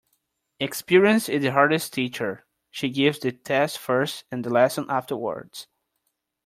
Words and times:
Experience 0.59 1.29
is 1.29 1.43
the 1.43 1.51
hardest 1.51 1.93
teacher. 1.93 2.43
She 2.71 2.89
gives 2.89 3.19
the 3.19 3.31
test 3.33 3.77
first 3.77 4.23
and 4.31 4.43
the 4.43 4.49
lesson 4.49 4.87
afterwards. 4.89 5.67